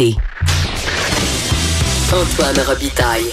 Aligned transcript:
l'été. 0.00 0.16
Antoine 2.12 2.66
Robitaille. 2.66 3.30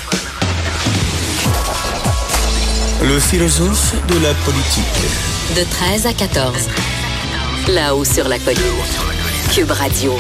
Le 3.04 3.20
philosophe 3.20 3.96
de 4.08 4.24
la 4.24 4.33
politique. 4.46 4.83
De 5.55 5.63
13 5.63 6.07
à 6.07 6.13
14. 6.13 6.67
Là-haut 7.69 8.03
sur 8.03 8.27
la 8.27 8.38
colline. 8.39 8.59
Cube 9.53 9.71
Radio. 9.71 10.13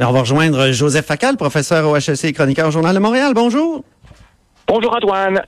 on 0.00 0.12
va 0.12 0.20
rejoindre 0.20 0.72
Joseph 0.72 1.06
Facal, 1.06 1.36
professeur 1.36 1.88
au 1.88 1.96
HEC 1.96 2.24
et 2.24 2.32
chroniqueur 2.32 2.68
au 2.68 2.70
Journal 2.70 2.94
de 2.94 3.00
Montréal. 3.00 3.32
Bonjour. 3.34 3.84
Bonjour 4.66 4.94
Antoine. 4.94 5.42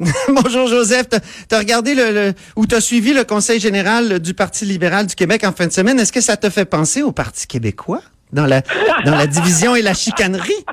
Bonjour 0.28 0.68
Joseph. 0.68 1.08
Tu 1.48 1.54
as 1.54 1.58
regardé 1.58 1.94
le, 1.94 2.32
ou 2.56 2.66
tu 2.66 2.74
as 2.74 2.80
suivi 2.80 3.12
le 3.12 3.24
Conseil 3.24 3.58
général 3.58 4.20
du 4.20 4.34
Parti 4.34 4.64
libéral 4.64 5.06
du 5.06 5.14
Québec 5.14 5.44
en 5.44 5.52
fin 5.52 5.66
de 5.66 5.72
semaine. 5.72 5.98
Est-ce 5.98 6.12
que 6.12 6.20
ça 6.20 6.36
te 6.36 6.50
fait 6.50 6.64
penser 6.64 7.02
au 7.02 7.12
Parti 7.12 7.46
québécois? 7.46 8.02
Dans 8.32 8.46
la, 8.46 8.62
dans 9.04 9.16
la 9.16 9.26
division 9.26 9.74
et 9.74 9.82
la 9.82 9.94
chicanerie? 9.94 10.64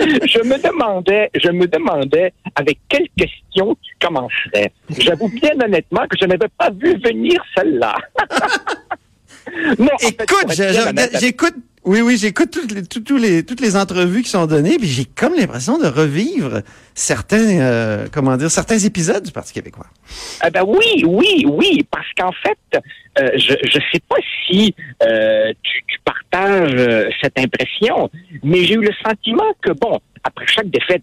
je 0.00 0.42
me 0.44 0.56
demandais, 0.62 1.30
je 1.34 1.50
me 1.50 1.66
demandais 1.66 2.32
avec 2.54 2.78
quelle 2.88 3.08
question 3.16 3.76
tu 3.82 3.94
commencerais. 4.00 4.72
J'avoue 4.98 5.28
bien 5.28 5.52
honnêtement 5.62 6.06
que 6.08 6.16
je 6.20 6.26
n'avais 6.26 6.48
pas 6.58 6.70
vu 6.70 6.96
venir 7.02 7.42
celle-là. 7.56 7.96
Écoute, 10.02 10.52
j'écoute 11.20 11.56
oui, 11.84 12.00
oui, 12.00 12.16
j'écoute 12.16 12.56
toutes 12.88 13.10
les, 13.10 13.44
toutes 13.44 13.60
les 13.60 13.76
entrevues 13.76 14.22
qui 14.22 14.28
sont 14.28 14.46
données, 14.46 14.78
puis 14.78 14.86
j'ai 14.86 15.04
comme 15.04 15.34
l'impression 15.34 15.78
de 15.78 15.86
revivre 15.86 16.62
certains, 16.94 17.60
euh, 17.60 18.06
comment 18.12 18.36
dire, 18.36 18.52
certains 18.52 18.78
épisodes 18.78 19.24
du 19.24 19.32
Parti 19.32 19.52
québécois. 19.52 19.86
Eh 20.46 20.50
ben 20.50 20.62
oui, 20.64 21.04
oui, 21.04 21.44
oui, 21.48 21.84
parce 21.90 22.06
qu'en 22.16 22.30
fait, 22.30 22.80
euh, 23.18 23.30
je 23.36 23.54
ne 23.54 23.82
sais 23.92 24.00
pas 24.08 24.16
si 24.46 24.72
euh, 25.02 25.52
tu, 25.64 25.82
tu, 25.88 25.98
partages 26.04 27.10
cette 27.20 27.36
impression, 27.38 28.08
mais 28.44 28.64
j'ai 28.64 28.74
eu 28.74 28.82
le 28.82 28.94
sentiment 29.04 29.52
que, 29.60 29.72
bon, 29.72 29.98
après 30.22 30.46
chaque 30.46 30.70
défaite, 30.70 31.02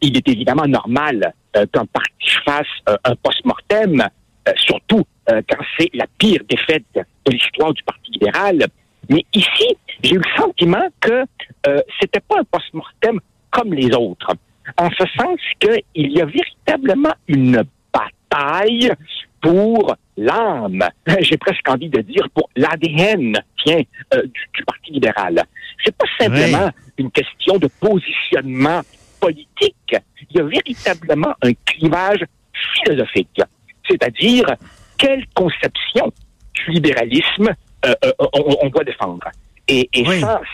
il 0.00 0.16
est 0.16 0.26
évidemment 0.26 0.66
normal 0.66 1.34
qu'un 1.52 1.84
parti 1.84 2.30
fasse 2.46 2.66
un 2.86 3.14
post-mortem, 3.16 4.08
surtout 4.56 5.04
quand 5.26 5.64
c'est 5.78 5.90
la 5.92 6.06
pire 6.18 6.40
défaite 6.48 6.84
de 6.94 7.32
l'histoire 7.32 7.74
du 7.74 7.82
Parti 7.82 8.10
libéral. 8.12 8.66
Mais 9.10 9.24
ici, 9.34 9.76
j'ai 10.04 10.14
eu 10.14 10.18
le 10.18 10.40
sentiment 10.40 10.86
que 11.00 11.24
euh, 11.66 11.80
c'était 12.00 12.20
pas 12.20 12.36
un 12.38 12.44
post-mortem 12.44 13.20
comme 13.50 13.72
les 13.72 13.94
autres, 13.94 14.34
en 14.76 14.90
ce 14.90 15.04
sens 15.18 15.38
qu'il 15.58 16.12
y 16.12 16.20
a 16.20 16.26
véritablement 16.26 17.14
une 17.26 17.62
bataille 17.92 18.92
pour 19.40 19.94
l'âme, 20.16 20.84
j'ai 21.20 21.36
presque 21.36 21.68
envie 21.68 21.88
de 21.88 22.00
dire 22.00 22.28
pour 22.34 22.48
l'ADN, 22.56 23.38
tiens, 23.64 23.82
euh, 24.14 24.22
du, 24.22 24.64
Parti 24.64 24.92
libéral. 24.92 25.42
C'est 25.84 25.94
pas 25.94 26.06
simplement 26.18 26.70
une 26.98 27.10
question 27.10 27.58
de 27.58 27.68
positionnement 27.80 28.80
politique. 29.20 29.96
Il 30.30 30.36
y 30.36 30.40
a 30.40 30.44
véritablement 30.44 31.34
un 31.42 31.52
clivage 31.66 32.24
philosophique, 32.74 33.40
c'est-à-dire 33.88 34.46
quelle 34.96 35.24
conception 35.34 36.12
du 36.54 36.70
libéralisme 36.72 37.54
euh, 37.84 37.94
euh, 38.04 38.12
on, 38.32 38.68
doit 38.68 38.84
défendre? 38.84 39.28
Et, 39.66 39.88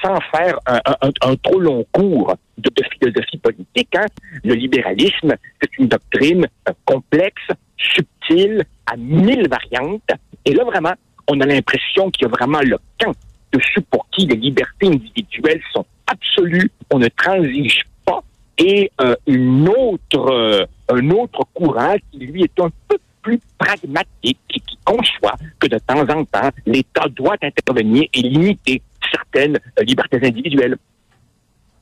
sans, 0.03 0.21
faire 0.33 0.59
un, 0.67 1.37
trop 1.43 1.59
long 1.59 1.85
cours 1.91 2.35
de, 2.59 2.71
philosophie 2.93 3.39
politique, 3.39 3.89
hein, 3.97 4.07
le 4.45 4.55
libéralisme, 4.55 5.35
c'est 5.61 5.79
une 5.79 5.89
doctrine 5.89 6.47
euh, 6.69 6.73
complexe, 6.85 7.43
subtile, 7.77 8.65
à 8.87 8.97
mille 8.97 9.49
variantes. 9.49 10.11
Et 10.45 10.53
là, 10.53 10.65
vraiment, 10.65 10.93
on 11.29 11.41
a 11.41 11.47
l'impression 11.47 12.11
qu'il 12.11 12.23
y 12.23 12.27
a 12.27 12.29
vraiment 12.29 12.61
le 12.61 12.79
camp 13.01 13.13
de 13.53 13.61
ceux 13.75 13.81
pour 13.91 14.07
qui 14.11 14.27
les 14.27 14.37
libertés 14.37 14.87
individuelles 14.87 15.63
sont 15.73 15.87
absolues, 16.07 16.71
on 16.93 16.99
ne 16.99 17.09
transige 17.09 17.83
pas, 18.05 18.23
et 18.59 18.93
une 19.27 19.69
autre, 19.69 20.69
un 20.89 21.11
autre 21.11 21.41
courant 21.53 21.97
qui, 22.13 22.19
lui, 22.19 22.45
est 22.45 22.61
un 22.61 22.71
peu 22.89 22.99
plus 23.23 23.41
pragmatique 23.59 24.39
qui 24.49 24.79
conçoit 24.85 25.37
que 25.59 25.67
de 25.67 25.79
temps 25.79 26.09
en 26.09 26.25
temps, 26.25 26.51
l'État 26.67 27.07
doit 27.09 27.37
intervenir 27.43 28.05
et 28.15 28.23
limiter 28.23 28.83
certaines 29.11 29.57
euh, 29.57 29.85
libertés 29.85 30.19
individuelles. 30.23 30.77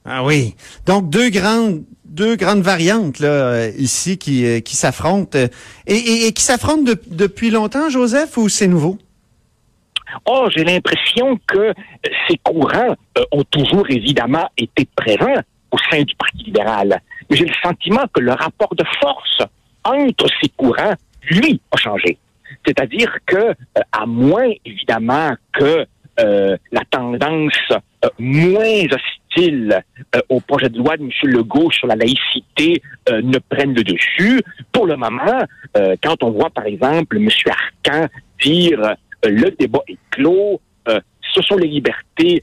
Ah 0.04 0.24
oui. 0.24 0.54
Donc 0.86 1.10
deux 1.10 1.30
grandes 1.30 1.82
deux 2.04 2.36
grandes 2.36 2.62
variantes 2.62 3.18
là 3.18 3.28
euh, 3.28 3.72
ici 3.76 4.16
qui 4.16 4.46
euh, 4.46 4.60
qui 4.60 4.76
s'affrontent 4.76 5.38
et, 5.86 6.32
qui 6.32 6.42
s'affrontent 6.42 6.92
depuis 7.06 7.50
longtemps, 7.50 7.90
Joseph, 7.90 8.36
ou 8.36 8.48
c'est 8.48 8.68
nouveau? 8.68 8.98
Oh, 10.24 10.48
j'ai 10.54 10.64
l'impression 10.64 11.38
que 11.46 11.74
ces 12.26 12.38
courants 12.38 12.96
ont 13.30 13.44
toujours 13.44 13.84
évidemment 13.90 14.48
été 14.56 14.88
présents 14.96 15.42
au 15.70 15.76
sein 15.90 16.02
du 16.02 16.14
Parti 16.14 16.44
libéral. 16.44 17.02
Mais 17.28 17.36
j'ai 17.36 17.44
le 17.44 17.54
sentiment 17.62 18.04
que 18.14 18.20
le 18.20 18.32
rapport 18.32 18.74
de 18.74 18.84
force 19.00 19.42
entre 19.84 20.26
ces 20.40 20.48
courants 20.48 20.94
lui, 21.30 21.60
a 21.70 21.76
changé. 21.76 22.18
C'est-à-dire 22.66 23.16
que, 23.26 23.36
euh, 23.36 23.54
à 23.92 24.06
moins, 24.06 24.50
évidemment, 24.64 25.34
que 25.52 25.86
euh, 26.20 26.56
la 26.72 26.82
tendance 26.90 27.52
euh, 27.70 28.08
moins 28.18 28.84
hostile 28.90 29.82
au 30.30 30.40
projet 30.40 30.68
de 30.68 30.78
loi 30.78 30.96
de 30.96 31.04
M. 31.04 31.10
Legault 31.22 31.70
sur 31.70 31.86
la 31.86 31.94
laïcité 31.94 32.82
ne 33.08 33.38
prenne 33.38 33.72
le 33.72 33.84
dessus. 33.84 34.42
Pour 34.72 34.86
le 34.86 34.96
moment, 34.96 35.44
quand 36.02 36.24
on 36.24 36.30
voit, 36.30 36.50
par 36.50 36.66
exemple, 36.66 37.18
M. 37.18 37.28
Arcan 37.46 38.08
dire 38.42 38.96
le 39.22 39.50
débat 39.50 39.82
est 39.86 39.98
clos, 40.10 40.60
ce 40.88 41.42
sont 41.42 41.56
les 41.56 41.68
libertés 41.68 42.42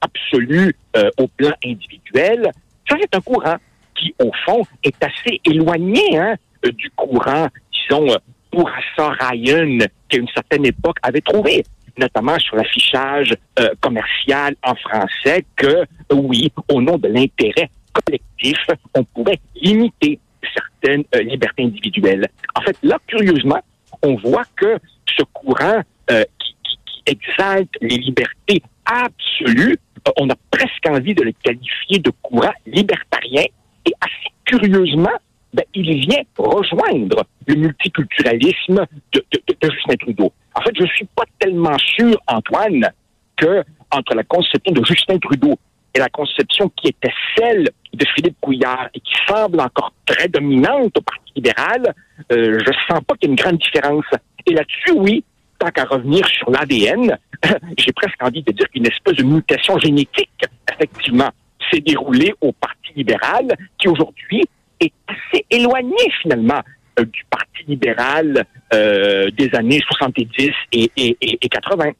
absolues 0.00 0.74
au 1.18 1.26
plan 1.26 1.52
individuel, 1.66 2.50
ça 2.88 2.96
c'est 2.98 3.14
un 3.14 3.20
courant 3.20 3.56
qui, 3.94 4.14
au 4.18 4.30
fond, 4.46 4.62
est 4.84 5.04
assez 5.04 5.38
éloigné 5.44 6.18
hein, 6.18 6.36
du 6.62 6.88
courant 6.96 7.48
disons, 7.88 8.08
euh, 8.10 8.16
pour 8.50 8.70
Ryan, 8.98 9.78
qu'à 10.08 10.18
une 10.18 10.28
certaine 10.28 10.66
époque 10.66 10.96
avait 11.02 11.20
trouvé, 11.20 11.64
notamment 11.98 12.38
sur 12.38 12.56
l'affichage 12.56 13.34
euh, 13.58 13.70
commercial 13.80 14.54
en 14.62 14.74
français, 14.74 15.44
que 15.56 15.66
euh, 15.66 15.86
oui, 16.14 16.52
au 16.68 16.80
nom 16.80 16.98
de 16.98 17.08
l'intérêt 17.08 17.70
collectif, 17.92 18.58
on 18.94 19.04
pourrait 19.04 19.40
limiter 19.54 20.18
certaines 20.54 21.04
libertés 21.22 21.64
individuelles. 21.64 22.28
En 22.54 22.62
fait, 22.62 22.76
là, 22.82 22.98
curieusement, 23.06 23.60
on 24.02 24.16
voit 24.16 24.44
que 24.56 24.78
ce 25.06 25.22
courant 25.24 25.82
qui, 26.08 26.56
qui, 26.64 27.02
exalte 27.06 27.70
les 27.80 27.96
libertés 27.96 28.62
absolues, 28.84 29.78
on 30.18 30.28
a 30.30 30.34
presque 30.50 30.86
envie 30.88 31.14
de 31.14 31.22
le 31.22 31.32
qualifier 31.32 31.98
de 31.98 32.10
courant 32.22 32.52
libertarien, 32.66 33.44
et 33.86 33.92
assez 34.00 34.32
curieusement, 34.44 35.18
ben, 35.52 35.64
il 35.74 36.06
vient 36.06 36.22
rejoindre 36.36 37.24
le 37.46 37.54
multiculturalisme 37.54 38.86
de, 39.12 39.24
Justin 39.62 39.96
Trudeau. 40.00 40.32
En 40.54 40.60
fait, 40.62 40.72
je 40.78 40.86
suis 40.86 41.06
pas 41.16 41.24
tellement 41.38 41.78
sûr, 41.78 42.16
Antoine, 42.26 42.90
que 43.36 43.64
entre 43.90 44.14
la 44.14 44.24
conception 44.24 44.72
de 44.72 44.84
Justin 44.84 45.18
Trudeau 45.18 45.58
et 45.94 45.98
la 45.98 46.08
conception 46.08 46.70
qui 46.70 46.88
était 46.88 47.12
celle 47.36 47.68
de 47.92 48.06
Philippe 48.14 48.36
Couillard 48.40 48.88
et 48.94 49.00
qui 49.00 49.12
semble 49.28 49.60
encore 49.60 49.92
très 50.06 50.28
dominante 50.28 50.96
au 50.96 51.02
Parti 51.02 51.32
libéral, 51.36 51.94
euh, 52.32 52.58
je 52.58 52.72
sens 52.88 53.00
pas 53.06 53.14
qu'il 53.16 53.28
y 53.28 53.32
ait 53.32 53.34
une 53.34 53.40
grande 53.40 53.58
différence. 53.58 54.04
Et 54.46 54.54
là-dessus, 54.54 54.92
oui, 54.94 55.24
tant 55.58 55.70
qu'à 55.70 55.84
revenir 55.84 56.26
sur 56.28 56.50
l'ADN, 56.50 57.18
j'ai 57.78 57.92
presque 57.92 58.22
envie 58.22 58.42
de 58.42 58.52
dire 58.52 58.68
qu'une 58.70 58.86
espèce 58.86 59.16
de 59.16 59.24
mutation 59.24 59.78
génétique, 59.78 60.30
effectivement, 60.72 61.30
s'est 61.70 61.80
déroulée 61.80 62.34
au 62.40 62.52
Parti 62.52 62.92
libéral, 62.96 63.54
qui 63.78 63.88
aujourd'hui 63.88 64.42
est 64.80 64.92
assez 65.06 65.44
éloigné 65.50 65.96
finalement 66.22 66.60
du 66.98 67.24
Parti 67.30 67.64
libéral 67.68 68.44
euh, 68.74 69.30
des 69.30 69.50
années 69.54 69.80
70 69.86 70.50
et, 70.72 70.90
et, 70.96 71.16
et, 71.20 71.48
80 71.48 71.92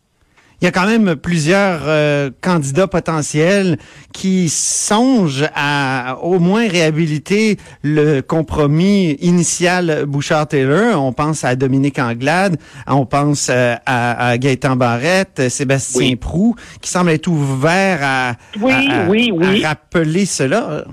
il 0.60 0.66
y 0.66 0.68
a 0.68 0.70
quand 0.70 0.86
même 0.86 1.16
plusieurs 1.16 1.80
euh, 1.86 2.30
candidats 2.40 2.86
potentiels 2.86 3.78
qui 4.12 4.48
songent 4.48 5.48
à 5.56 6.18
au 6.22 6.38
moins 6.38 6.68
réhabiliter 6.68 7.56
le 7.82 8.20
compromis 8.20 9.16
initial 9.20 10.04
Bouchard-Taylor. 10.06 11.02
On 11.02 11.12
pense 11.12 11.42
à 11.42 11.56
Dominique 11.56 11.98
Anglade, 11.98 12.58
on 12.86 13.06
pense 13.06 13.50
à, 13.50 13.80
à 13.86 14.38
Gaëtan 14.38 14.76
Barrette, 14.76 15.48
Sébastien 15.48 16.14
Prou, 16.14 16.54
qui 16.80 16.90
semble 16.90 17.10
être 17.10 17.26
ouvert 17.26 17.98
à, 18.00 18.34
oui, 18.60 18.88
oui, 19.08 19.32
oui. 19.34 19.64
à 19.64 19.70
rappeler 19.70 20.26
cela. 20.26 20.84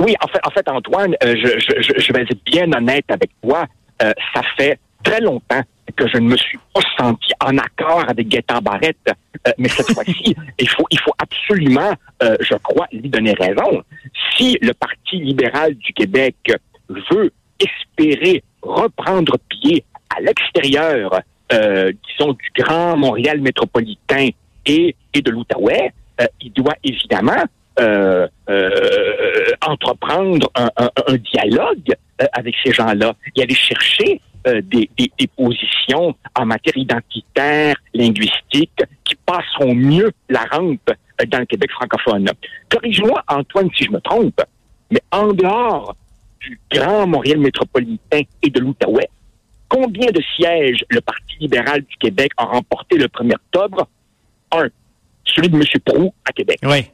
Oui, 0.00 0.14
en 0.22 0.28
fait, 0.28 0.40
en 0.44 0.50
fait 0.50 0.68
Antoine, 0.68 1.14
euh, 1.24 1.34
je, 1.36 1.58
je, 1.58 2.00
je, 2.00 2.12
vais 2.12 2.22
être 2.22 2.44
bien 2.44 2.72
honnête 2.72 3.04
avec 3.08 3.30
toi. 3.42 3.66
Euh, 4.02 4.12
ça 4.34 4.42
fait 4.56 4.78
très 5.02 5.20
longtemps 5.20 5.62
que 5.96 6.06
je 6.06 6.18
ne 6.18 6.28
me 6.28 6.36
suis 6.36 6.58
pas 6.72 6.82
senti 6.96 7.32
en 7.40 7.56
accord 7.58 8.04
avec 8.08 8.28
Gaëtan 8.28 8.60
Barrette. 8.60 8.96
Euh, 9.46 9.52
mais 9.58 9.68
cette 9.68 9.90
fois-ci, 9.94 10.36
il 10.58 10.68
faut, 10.68 10.86
il 10.90 11.00
faut 11.00 11.14
absolument, 11.18 11.92
je 12.20 12.54
crois, 12.56 12.86
lui 12.92 13.08
donner 13.08 13.32
raison. 13.32 13.82
Si 14.36 14.58
le 14.60 14.72
Parti 14.74 15.16
libéral 15.16 15.74
du 15.74 15.92
Québec 15.92 16.36
veut 16.88 17.32
espérer 17.58 18.42
reprendre 18.62 19.36
pied 19.48 19.84
à 20.14 20.20
l'extérieur 20.20 21.22
euh, 21.52 21.92
disons, 22.06 22.34
du 22.34 22.62
Grand 22.62 22.96
Montréal 22.96 23.40
métropolitain 23.40 24.28
et, 24.66 24.94
et 25.14 25.22
de 25.22 25.30
l'Outaouais, 25.30 25.92
euh, 26.20 26.26
il 26.42 26.52
doit 26.52 26.74
évidemment 26.84 27.42
euh, 27.80 28.26
euh, 28.48 29.52
entreprendre 29.66 30.50
un, 30.54 31.16
dialogue 31.32 31.94
euh, 32.20 32.26
avec 32.32 32.54
ces 32.64 32.72
gens-là 32.72 33.14
et 33.36 33.42
aller 33.42 33.54
chercher 33.54 34.20
euh, 34.46 34.60
des, 34.62 34.88
positions 35.36 36.14
en 36.34 36.46
matière 36.46 36.76
identitaire, 36.76 37.76
linguistique, 37.94 38.82
qui 39.04 39.14
passeront 39.26 39.74
mieux 39.74 40.10
la 40.28 40.44
rampe 40.50 40.90
dans 41.26 41.38
le 41.38 41.46
Québec 41.46 41.70
francophone. 41.72 42.28
Corrige-moi, 42.68 43.22
Antoine, 43.28 43.68
si 43.76 43.84
je 43.84 43.90
me 43.90 44.00
trompe, 44.00 44.40
mais 44.90 45.02
en 45.12 45.32
dehors 45.32 45.96
du 46.40 46.58
Grand 46.72 47.06
Montréal 47.06 47.38
métropolitain 47.38 48.22
et 48.42 48.50
de 48.50 48.60
l'Outaouais, 48.60 49.08
combien 49.68 50.10
de 50.10 50.22
sièges 50.36 50.84
le 50.88 51.00
Parti 51.00 51.36
libéral 51.40 51.82
du 51.82 51.96
Québec 51.96 52.32
a 52.36 52.44
remporté 52.44 52.96
le 52.96 53.06
1er 53.06 53.34
octobre? 53.34 53.88
Un, 54.52 54.68
celui 55.24 55.48
de 55.48 55.56
M. 55.56 55.64
Proux 55.84 56.14
à 56.24 56.32
Québec. 56.32 56.58
Oui. 56.62 56.86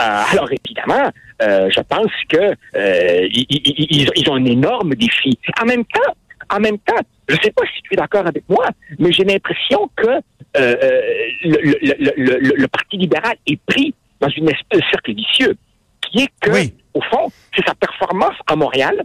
Euh, 0.00 0.22
alors 0.32 0.48
évidemment, 0.50 1.10
euh, 1.42 1.70
je 1.70 1.80
pense 1.80 2.10
que 2.28 2.36
euh, 2.76 3.28
ils, 3.30 3.46
ils- 3.48 3.86
ils- 4.02 4.10
ils 4.16 4.30
ont 4.30 4.34
un 4.34 4.44
énorme 4.44 4.94
défi. 4.96 5.38
En 5.62 5.66
même 5.66 5.84
temps, 5.84 6.14
en 6.50 6.58
même 6.60 6.78
temps, 6.78 7.00
je 7.28 7.36
ne 7.36 7.40
sais 7.40 7.52
pas 7.52 7.62
si 7.74 7.80
tu 7.82 7.94
es 7.94 7.96
d'accord 7.96 8.26
avec 8.26 8.42
moi, 8.48 8.66
mais 8.98 9.12
j'ai 9.12 9.24
l'impression 9.24 9.88
que 9.96 10.08
euh, 10.56 11.00
le, 11.44 11.58
le- 11.62 11.78
le- 11.98 12.12
le- 12.16 12.38
le- 12.38 12.54
le 12.56 12.68
Parti 12.68 12.96
libéral 12.96 13.36
est 13.46 13.60
pris 13.66 13.94
dans 14.20 14.28
une 14.30 14.48
espèce 14.50 14.80
de 14.80 14.84
cercle 14.90 15.14
vicieux, 15.14 15.56
qui 16.00 16.22
est 16.24 16.28
que, 16.40 16.50
Oui. 16.50 16.74
au 16.94 17.00
fond, 17.02 17.30
c'est 17.56 17.64
sa 17.66 17.74
performance 17.74 18.34
à 18.46 18.56
Montréal 18.56 19.02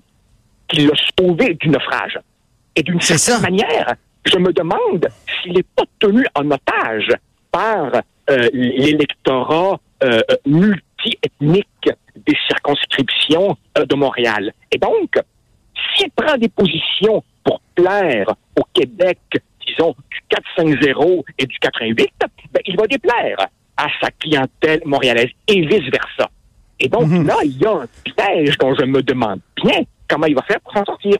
qui 0.68 0.86
l'a 0.88 0.94
sauvé 1.20 1.54
du 1.56 1.70
naufrage. 1.70 2.20
Et 2.76 2.84
d'une 2.84 3.02
certaine 3.02 3.36
ça. 3.36 3.42
manière, 3.42 3.94
je 4.26 4.38
me 4.38 4.52
demande 4.54 5.08
s'il 5.42 5.54
n'est 5.54 5.64
pas 5.76 5.84
tenu 6.00 6.26
en 6.36 6.50
otage 6.52 7.10
par 7.52 7.92
l'électorat 8.54 9.80
euh, 10.04 10.22
multi-ethnique 10.46 11.90
des 12.16 12.36
circonscriptions 12.48 13.58
euh, 13.78 13.86
de 13.86 13.96
Montréal. 13.96 14.54
Et 14.72 14.78
donc, 14.78 15.14
s'il 15.96 16.10
prend 16.12 16.38
des 16.38 16.50
positions 16.50 17.24
pour 17.44 17.62
plaire 17.76 18.28
au 18.58 18.64
Québec, 18.74 19.20
disons, 19.66 19.96
du 20.12 20.38
4-5-0 20.58 21.24
et 21.38 21.46
du 21.46 21.58
88, 21.60 22.10
ben, 22.52 22.62
il 22.66 22.76
va 22.78 22.88
déplaire 22.88 23.38
à 23.78 23.88
sa 24.02 24.12
clientèle 24.12 24.82
montréalaise 24.86 25.30
et 25.48 25.62
vice-versa. 25.66 26.30
Et 26.80 26.88
donc, 26.90 27.08
Mhm. 27.08 27.28
là, 27.28 27.36
il 27.44 27.58
y 27.58 27.66
a 27.66 27.72
un 27.72 27.88
piège 28.04 28.58
dont 28.58 28.74
je 28.76 28.86
me 28.86 29.02
demande 29.02 29.40
bien 29.64 29.82
comment 30.08 30.26
il 30.28 30.36
va 30.36 30.42
faire 30.44 30.60
pour 30.62 30.74
s'en 30.74 30.86
sortir. 30.86 31.16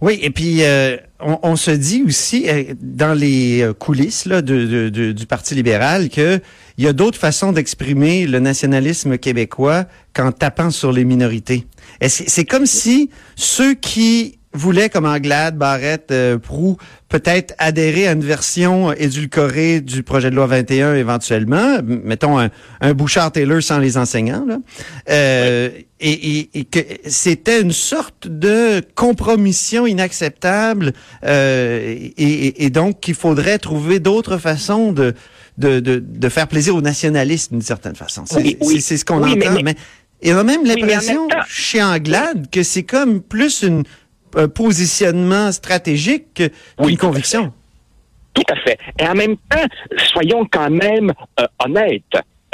Oui, 0.00 0.18
et 0.22 0.30
puis 0.30 0.62
euh, 0.62 0.96
on, 1.20 1.56
se 1.56 1.70
dit 1.70 2.02
aussi 2.06 2.48
euh, 2.48 2.74
dans 2.80 3.18
les 3.18 3.62
euh, 3.62 3.72
coulisses 3.72 4.28
de, 4.28 4.88
du 4.88 5.26
Parti 5.26 5.54
libéral 5.54 6.10
que 6.10 6.40
il 6.76 6.84
y 6.84 6.88
a 6.88 6.92
d'autres 6.92 7.18
façons 7.18 7.52
d'exprimer 7.52 8.26
le 8.26 8.38
nationalisme 8.38 9.16
québécois 9.16 9.86
qu'en 10.14 10.32
tapant 10.32 10.70
sur 10.70 10.92
les 10.92 11.04
minorités. 11.04 11.66
C'est 12.06 12.44
comme 12.44 12.66
si 12.66 13.08
ceux 13.34 13.72
qui 13.72 14.38
voulaient, 14.56 14.88
comme 14.90 15.06
Anglade, 15.06 15.56
Barrette, 15.56 16.10
euh, 16.10 16.38
Proux, 16.38 16.76
peut-être 17.08 17.54
adhérer 17.58 18.08
à 18.08 18.12
une 18.12 18.24
version 18.24 18.92
édulcorée 18.92 19.80
du 19.80 20.02
projet 20.02 20.30
de 20.30 20.36
loi 20.36 20.46
21 20.46 20.94
éventuellement, 20.94 21.78
mettons 21.84 22.38
un, 22.38 22.50
un 22.80 22.94
Bouchard-Taylor 22.94 23.62
sans 23.62 23.78
les 23.78 23.96
enseignants, 23.96 24.44
là, 24.46 24.58
euh, 25.10 25.70
et, 26.00 26.10
et- 26.40 26.50
et 26.60 26.64
que 26.64 26.80
c'était 27.06 27.60
une 27.62 27.72
sorte 27.72 28.26
de 28.28 28.82
compromission 28.94 29.86
inacceptable 29.86 30.92
euh, 31.24 31.94
et, 32.16 32.64
et- 32.64 32.70
donc 32.70 33.00
qu'il 33.00 33.14
faudrait 33.14 33.58
trouver 33.58 33.98
d'autres 34.00 34.36
façons 34.38 34.92
de, 34.92 35.14
de, 35.58 35.80
de, 35.80 36.02
de 36.06 36.28
faire 36.28 36.48
plaisir 36.48 36.74
aux 36.76 36.82
nationalistes 36.82 37.52
d'une 37.52 37.62
certaine 37.62 37.96
façon. 37.96 38.24
C'est 38.26 38.56
Oui, 38.60 38.80
ce 38.80 39.04
qu'on 39.04 39.20
mais- 39.20 39.32
entend. 39.46 39.54
mais- 39.54 39.62
Mais, 39.62 39.74
il 40.22 40.28
y 40.28 40.32
a 40.32 40.42
même 40.42 40.62
mais 40.64 40.74
l'impression 40.76 41.28
temps- 41.28 41.36
chez 41.48 41.82
Anglade 41.82 42.48
que 42.50 42.62
c'est 42.62 42.82
comme 42.84 43.20
plus 43.20 43.62
une, 43.62 43.84
un 44.36 44.48
positionnement 44.48 45.50
stratégique 45.50 46.42
Oui, 46.78 46.94
à 46.94 46.96
conviction. 46.96 47.52
Tout 48.34 48.44
à 48.50 48.56
fait. 48.56 48.78
Et 49.00 49.06
en 49.06 49.14
même 49.14 49.36
temps, 49.48 49.64
soyons 49.96 50.46
quand 50.50 50.70
même 50.70 51.12
euh, 51.40 51.46
honnêtes. 51.64 52.02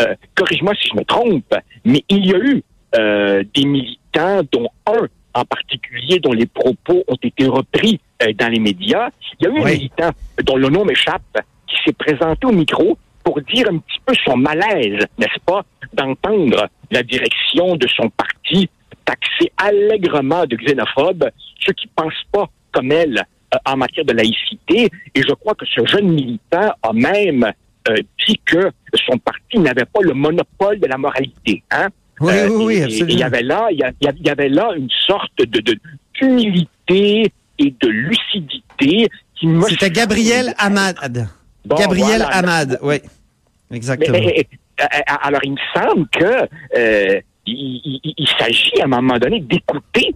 Euh, 0.01 0.15
Corrige-moi 0.35 0.75
si 0.81 0.89
je 0.89 0.97
me 0.97 1.05
trompe, 1.05 1.55
mais 1.85 2.05
il 2.09 2.27
y 2.27 2.35
a 2.35 2.39
eu 2.39 2.63
euh, 2.95 3.43
des 3.55 3.65
militants, 3.65 4.43
dont 4.53 4.69
un 4.87 5.09
en 5.35 5.45
particulier, 5.45 6.21
dont 6.21 6.33
les 6.33 6.47
propos 6.47 7.03
ont 7.09 7.17
été 7.23 7.47
repris 7.47 7.99
dans 8.39 8.49
les 8.49 8.61
médias. 8.61 9.09
Il 9.41 9.47
y 9.47 9.51
a 9.51 9.55
eu 9.55 9.63
un 9.63 9.65
militant 9.65 10.11
dont 10.45 10.57
le 10.57 10.69
nom 10.69 10.85
m'échappe, 10.85 11.23
qui 11.67 11.77
s'est 11.85 11.95
présenté 11.95 12.47
au 12.47 12.53
micro 12.53 12.99
pour 13.25 13.41
dire 13.41 13.67
un 13.71 13.79
petit 13.79 13.99
peu 14.05 14.15
son 14.27 14.37
malaise, 14.37 15.07
n'est-ce 15.19 15.41
pas, 15.47 15.65
d'entendre 15.95 16.69
la 16.91 17.03
direction 17.03 17.77
de 17.77 17.89
son 17.89 18.11
parti 18.11 18.69
taxer 19.05 19.53
allègrement 19.57 20.45
de 20.47 20.57
xénophobe 20.57 21.31
ceux 21.65 21.73
qui 21.73 21.87
pensent 21.89 22.13
pas 22.33 22.47
comme 22.73 22.91
elle 22.93 23.19
euh, 23.55 23.59
en 23.67 23.77
matière 23.77 24.05
de 24.05 24.13
laïcité. 24.13 24.89
Et 25.15 25.23
je 25.23 25.33
crois 25.35 25.55
que 25.55 25.67
ce 25.67 25.85
jeune 25.87 26.09
militant 26.13 26.73
a 26.83 26.93
même 26.93 27.45
euh, 27.89 27.97
dit 28.27 28.41
que 28.45 28.71
son 29.07 29.19
parti 29.19 29.59
n'avait 29.59 29.85
pas 29.85 30.01
le 30.03 30.15
monopole 30.15 30.79
de 30.81 30.87
la 30.87 30.97
moralité. 30.99 31.63
Hein? 31.71 31.89
Oui, 32.21 32.33
Euh, 32.35 32.49
oui, 32.49 32.65
oui, 32.65 32.75
et- 32.75 32.79
et 32.79 32.83
absolument. 32.85 33.09
Il 33.11 33.19
y 33.19 33.23
avait 33.25 33.43
là, 33.43 33.69
il 33.71 34.25
y 34.27 34.31
avait 34.31 34.49
là 34.49 34.71
une 34.77 34.91
sorte 35.07 35.39
de 35.39 35.61
d'humilité 36.37 37.33
et 37.59 37.75
de 37.81 37.89
lucidité 37.89 39.09
qui 39.35 39.47
me 39.47 39.63
C'était 39.69 39.91
Gabriel 39.91 40.55
Hamad. 40.59 41.29
Bon, 41.65 41.77
Gabriel 41.77 42.07
voilà. 42.23 42.27
Hamad, 42.29 42.79
oui. 42.83 42.97
Exactement. 43.71 44.19
mais, 44.19 44.47
euh, 44.81 44.85
euh, 44.85 45.15
alors, 45.23 45.41
il 45.45 45.53
me 45.53 45.59
semble 45.75 46.09
que 46.09 46.49
euh, 46.77 47.21
il, 47.47 48.29
s'agit 48.39 48.81
à 48.81 48.85
un 48.85 48.89
moment 48.89 49.19
donné 49.19 49.41
d'écouter 49.41 50.15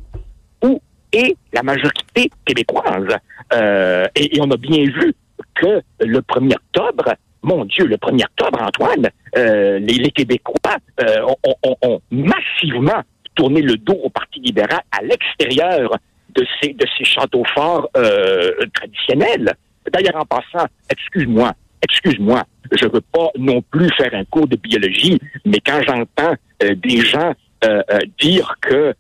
où 0.63 0.81
est 1.13 1.37
la 1.53 1.63
majorité 1.63 2.31
québécoise. 2.45 3.17
Euh, 3.53 4.07
et, 4.15 4.41
on 4.41 4.51
a 4.51 4.57
bien 4.57 4.85
vu 4.85 5.15
que 5.55 5.81
le 6.01 6.21
1er 6.21 6.55
octobre, 6.55 7.15
mon 7.43 7.65
Dieu, 7.65 7.87
le 7.87 7.97
1er 7.97 8.25
octobre, 8.25 8.63
Antoine, 8.63 9.09
euh, 9.37 9.79
les, 9.79 9.95
les 9.95 10.11
Québécois 10.11 10.77
euh, 11.01 11.23
ont, 11.45 11.55
ont- 11.63 11.77
ont 11.83 12.01
massivement 12.11 13.03
tourné 13.35 13.61
le 13.63 13.77
dos 13.77 13.99
au 14.03 14.11
Parti 14.11 14.41
libéral 14.41 14.81
à 14.91 15.03
l'extérieur 15.03 15.97
de 16.35 16.47
ces, 16.61 16.73
de 16.73 16.87
ces 16.99 17.05
châteaux 17.05 17.45
forts 17.55 17.89
euh, 17.97 18.51
traditionnels. 18.75 19.53
D'ailleurs, 19.93 20.17
en 20.17 20.25
passant, 20.25 20.67
excuse-moi, 20.91 21.53
excuse-moi, 21.83 22.45
je 22.73 22.87
veux 22.87 23.01
pas 23.01 23.31
non 23.39 23.63
plus 23.63 23.89
faire 23.97 24.15
un 24.15 24.25
cours 24.25 24.47
de 24.49 24.57
biologie, 24.57 25.19
mais 25.45 25.59
quand 25.65 25.81
j'entends 25.87 26.35
euh, 26.63 26.75
des 26.75 27.01
gens 27.01 27.33
euh, 27.65 27.83
euh, 27.91 27.99
dire 28.21 28.55
que 28.61 28.95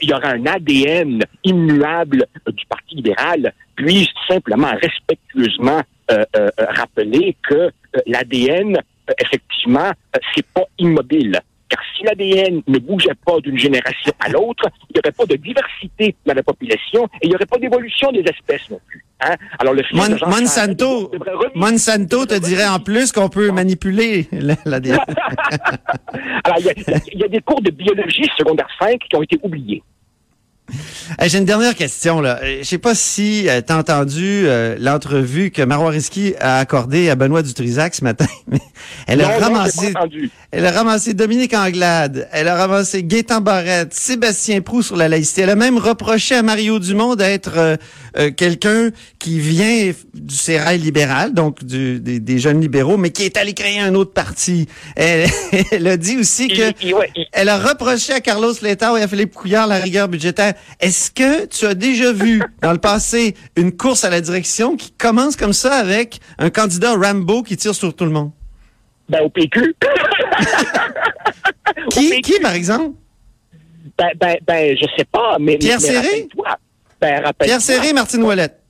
il 0.00 0.08
y 0.08 0.12
aura 0.12 0.28
un 0.28 0.46
ADN 0.46 1.24
immuable 1.42 2.24
du 2.46 2.64
Parti 2.66 2.94
libéral, 2.96 3.52
puis 3.74 4.08
simplement 4.28 4.70
respectueusement 4.80 5.82
rappeler 6.56 7.36
que 7.42 7.68
l'ADN, 8.06 8.78
effectivement, 9.20 9.90
c'est 10.32 10.46
pas 10.46 10.62
immobile? 10.78 11.40
Car 11.68 11.80
si 11.96 12.04
l'ADN 12.04 12.62
ne 12.68 12.78
bougeait 12.78 13.08
pas 13.24 13.40
d'une 13.40 13.58
génération 13.58 14.12
à 14.20 14.28
l'autre, 14.28 14.64
il 14.88 14.94
n'y 14.94 15.00
aurait 15.04 15.12
pas 15.12 15.26
de 15.26 15.34
diversité 15.36 16.14
dans 16.24 16.34
la 16.34 16.42
population 16.44 17.04
et 17.20 17.24
il 17.24 17.28
n'y 17.30 17.34
aurait 17.34 17.46
pas 17.46 17.58
d'évolution 17.58 18.12
des 18.12 18.20
espèces 18.20 18.70
non 18.70 18.80
plus. 18.86 19.04
Hein? 19.20 19.34
Alors 19.58 19.74
le 19.74 19.82
Mon- 19.92 20.06
de 20.08 20.24
Monsanto, 20.26 21.10
Monsanto 21.54 22.26
te 22.26 22.38
dirait 22.38 22.68
en 22.68 22.78
plus 22.78 23.10
qu'on 23.12 23.28
peut 23.28 23.50
manipuler 23.50 24.28
la- 24.30 24.56
l'ADN. 24.64 24.98
Alors, 26.44 26.58
il 26.60 26.66
y, 27.16 27.18
y 27.18 27.24
a 27.24 27.28
des 27.28 27.40
cours 27.40 27.60
de 27.62 27.70
biologie 27.70 28.28
secondaire 28.38 28.68
5 28.78 28.98
qui 29.08 29.16
ont 29.16 29.22
été 29.22 29.38
oubliés. 29.42 29.82
J'ai 31.26 31.38
une 31.38 31.44
dernière 31.44 31.74
question. 31.74 32.20
là. 32.20 32.40
Euh, 32.42 32.58
Je 32.62 32.64
sais 32.66 32.78
pas 32.78 32.94
si 32.94 33.46
tu 33.66 33.72
as 33.72 33.76
entendu 33.76 34.42
euh, 34.46 34.76
l'entrevue 34.78 35.50
que 35.50 35.62
Marois 35.62 35.90
Risky 35.90 36.34
a 36.40 36.58
accordée 36.58 37.08
à 37.10 37.14
Benoît 37.14 37.42
Dutrisac 37.42 37.94
ce 37.94 38.04
matin. 38.04 38.26
elle 39.06 39.20
a 39.22 39.38
Non, 39.38 39.44
ramassé... 39.46 39.92
Elle 40.52 40.64
a 40.64 40.70
ramassé 40.70 41.12
Dominique 41.12 41.52
Anglade, 41.54 42.28
elle 42.32 42.48
a 42.48 42.54
ramassé 42.54 43.02
Gaétan 43.02 43.40
Barrette, 43.42 43.92
Sébastien 43.92 44.60
Prou 44.62 44.80
sur 44.82 44.96
la 44.96 45.08
laïcité. 45.08 45.42
Elle 45.42 45.50
a 45.50 45.56
même 45.56 45.76
reproché 45.76 46.34
à 46.34 46.42
Mario 46.42 46.78
Dumont 46.78 47.14
d'être 47.14 47.52
euh, 47.58 47.76
euh, 48.16 48.30
quelqu'un 48.30 48.90
qui 49.18 49.38
vient 49.38 49.92
du 50.14 50.34
sérail 50.34 50.78
libéral, 50.78 51.34
donc 51.34 51.62
du- 51.64 52.00
des, 52.00 52.20
des 52.20 52.38
jeunes 52.38 52.60
libéraux, 52.60 52.96
mais 52.96 53.10
qui 53.10 53.24
est 53.24 53.36
allé 53.36 53.52
créer 53.54 53.80
un 53.80 53.94
autre 53.94 54.12
parti. 54.12 54.66
Elle, 54.94 55.28
elle 55.72 55.86
a 55.88 55.96
dit 55.98 56.16
aussi 56.16 56.48
que... 56.48 56.92
Ouais, 56.94 57.10
Elle 57.32 57.48
a 57.50 57.58
reproché 57.58 58.14
à 58.14 58.20
Carlos 58.20 58.54
Letao 58.62 58.96
et 58.96 59.02
à 59.02 59.08
Philippe 59.08 59.34
Couillard 59.34 59.66
la 59.66 59.76
rigueur 59.76 60.08
budgétaire. 60.08 60.54
Est-ce 60.80 61.10
que 61.10 61.46
tu 61.46 61.66
as 61.66 61.74
déjà 61.74 62.12
vu 62.12 62.42
dans 62.62 62.72
le 62.72 62.78
passé 62.78 63.34
une 63.56 63.76
course 63.76 64.04
à 64.04 64.10
la 64.10 64.20
direction 64.20 64.76
qui 64.76 64.90
commence 64.92 65.36
comme 65.36 65.52
ça 65.52 65.74
avec 65.74 66.20
un 66.38 66.50
candidat 66.50 66.94
Rambo 66.94 67.42
qui 67.42 67.56
tire 67.56 67.74
sur 67.74 67.94
tout 67.94 68.04
le 68.04 68.10
monde? 68.10 68.30
Ben, 69.08 69.20
au 69.22 69.28
PQ. 69.28 69.74
Au 71.86 71.88
Qui, 71.90 72.10
PQ. 72.10 72.20
qui 72.22 72.40
par 72.40 72.52
exemple? 72.52 72.96
Ben, 73.98 74.10
ben, 74.20 74.36
ben, 74.46 74.76
je 74.76 74.86
sais 74.96 75.04
pas, 75.04 75.36
mais. 75.38 75.56
Pierre 75.58 75.78
mais 75.80 75.86
Serré? 75.86 76.28
Ben. 77.00 77.22
Pierre 77.40 77.60
Serré, 77.60 77.92
Martine 77.92 78.22
Ouellette. 78.22 78.60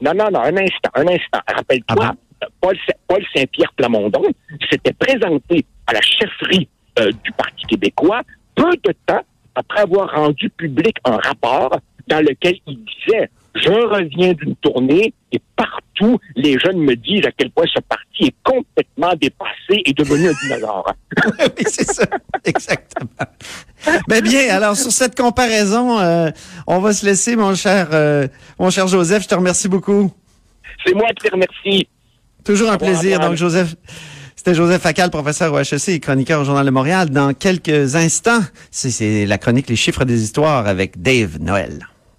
Non, 0.00 0.12
non, 0.14 0.30
non, 0.30 0.40
un 0.40 0.56
instant, 0.56 0.90
un 0.94 1.06
instant. 1.06 1.40
Rappelle-toi, 1.46 2.12
Ah 2.12 2.46
Paul 2.60 3.22
Saint-Pierre 3.34 3.72
Plamondon 3.76 4.22
s'était 4.70 4.92
présenté 4.92 5.64
à 5.86 5.92
la 5.94 6.00
chefferie 6.00 6.68
euh, 6.98 7.10
du 7.22 7.32
Parti 7.32 7.64
québécois 7.66 8.22
peu 8.54 8.70
de 8.84 8.94
temps 9.06 9.22
après 9.54 9.80
avoir 9.80 10.10
rendu 10.10 10.50
public 10.50 10.96
un 11.04 11.16
rapport 11.16 11.78
dans 12.08 12.20
lequel 12.20 12.56
il 12.66 12.78
disait 12.84 13.30
je 13.54 13.70
reviens 13.70 14.32
d'une 14.32 14.56
tournée 14.56 15.14
et 15.30 15.40
partout 15.56 16.18
les 16.34 16.58
jeunes 16.58 16.78
me 16.78 16.94
disent 16.96 17.24
à 17.24 17.30
quel 17.30 17.50
point 17.50 17.66
ce 17.72 17.80
parti 17.80 18.24
est 18.24 18.34
complètement 18.42 19.14
dépassé 19.14 19.82
et 19.84 19.92
devenu 19.92 20.28
un 20.28 20.32
dinosaure. 20.42 20.92
oui, 21.38 21.64
c'est 21.66 21.84
ça. 21.84 22.04
Exactement. 22.44 23.08
Mais 24.08 24.22
bien, 24.22 24.48
alors 24.50 24.76
sur 24.76 24.90
cette 24.90 25.16
comparaison, 25.16 26.00
euh, 26.00 26.30
on 26.66 26.80
va 26.80 26.92
se 26.92 27.06
laisser, 27.06 27.36
mon 27.36 27.54
cher, 27.54 27.88
euh, 27.92 28.26
mon 28.58 28.70
cher 28.70 28.88
Joseph. 28.88 29.22
Je 29.22 29.28
te 29.28 29.34
remercie 29.34 29.68
beaucoup. 29.68 30.12
C'est 30.84 30.94
moi 30.94 31.08
qui 31.10 31.28
te 31.28 31.32
remercie. 31.32 31.88
Toujours 32.44 32.70
un 32.70 32.76
plaisir. 32.76 33.20
Donc, 33.20 33.36
Joseph, 33.36 33.74
c'était 34.46 34.56
Joseph 34.56 34.82
Facal, 34.82 35.08
professeur 35.08 35.54
au 35.54 35.58
HEC 35.58 35.88
et 35.88 36.00
chroniqueur 36.00 36.42
au 36.42 36.44
Journal 36.44 36.66
de 36.66 36.70
Montréal. 36.70 37.08
Dans 37.08 37.32
quelques 37.32 37.96
instants, 37.96 38.42
c'est 38.70 39.24
la 39.24 39.38
chronique 39.38 39.70
Les 39.70 39.76
chiffres 39.76 40.04
des 40.04 40.22
histoires 40.22 40.66
avec 40.66 41.00
Dave 41.00 41.38
Noël. 41.40 41.88